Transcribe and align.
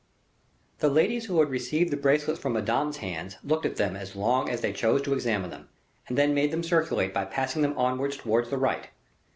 The 0.79 0.89
ladies 0.89 1.25
who 1.25 1.39
had 1.41 1.51
received 1.51 1.91
the 1.91 1.95
bracelets 1.95 2.39
from 2.39 2.53
Madame's 2.53 2.97
hands 3.05 3.37
looked 3.43 3.67
at 3.67 3.75
them 3.75 3.95
as 3.95 4.15
long 4.15 4.49
as 4.49 4.61
they 4.61 4.73
chose 4.73 5.03
to 5.03 5.13
examine 5.13 5.51
them, 5.51 5.69
and 6.07 6.17
then 6.17 6.33
made 6.33 6.49
them 6.49 6.63
circulate 6.63 7.13
by 7.13 7.25
passing 7.25 7.61
them 7.61 7.77
on 7.77 7.99
towards 7.99 8.49
the 8.49 8.57
right. 8.57 8.89